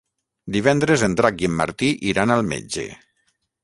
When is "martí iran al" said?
1.61-2.47